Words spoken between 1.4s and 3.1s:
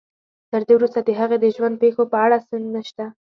د ژوند پېښو په اړه سند نشته.